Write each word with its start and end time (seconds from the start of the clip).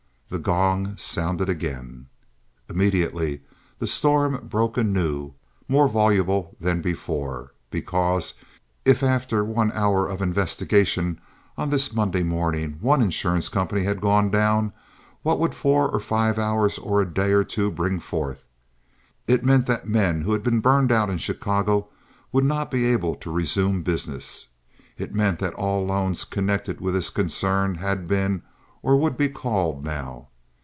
The 0.33 0.39
gong 0.39 0.95
sounded 0.95 1.49
again. 1.49 2.07
Immediately 2.69 3.41
the 3.79 3.85
storm 3.85 4.47
broke 4.47 4.77
anew, 4.77 5.33
more 5.67 5.89
voluble 5.89 6.55
than 6.57 6.79
before, 6.81 7.53
because, 7.69 8.33
if 8.85 9.03
after 9.03 9.43
one 9.43 9.73
hour 9.73 10.07
of 10.07 10.21
investigation 10.21 11.19
on 11.57 11.69
this 11.69 11.91
Monday 11.93 12.23
morning 12.23 12.77
one 12.79 13.01
insurance 13.01 13.49
company 13.49 13.83
had 13.83 13.99
gone 13.99 14.29
down, 14.31 14.71
what 15.21 15.37
would 15.37 15.53
four 15.53 15.89
or 15.89 15.99
five 15.99 16.39
hours 16.39 16.77
or 16.79 17.01
a 17.01 17.13
day 17.13 17.33
or 17.33 17.43
two 17.43 17.69
bring 17.69 17.99
forth? 17.99 18.45
It 19.27 19.43
meant 19.43 19.65
that 19.65 19.85
men 19.89 20.21
who 20.21 20.31
had 20.31 20.43
been 20.43 20.61
burned 20.61 20.93
out 20.93 21.09
in 21.09 21.17
Chicago 21.17 21.89
would 22.31 22.45
not 22.45 22.71
be 22.71 22.85
able 22.85 23.15
to 23.15 23.29
resume 23.29 23.83
business. 23.83 24.47
It 24.97 25.13
meant 25.13 25.39
that 25.39 25.55
all 25.55 25.85
loans 25.85 26.23
connected 26.23 26.79
with 26.79 26.93
this 26.93 27.09
concern 27.09 27.75
had 27.75 28.07
been, 28.07 28.43
or 28.83 28.97
would 28.97 29.15
be 29.15 29.29
called 29.29 29.85
now. 29.85 30.27